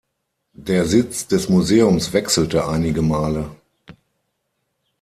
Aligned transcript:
Der 0.57 0.85
Sitz 0.87 1.27
des 1.27 1.47
Museums 1.47 2.11
wechselte 2.11 2.65
einige 2.67 3.03
Male. 3.03 3.51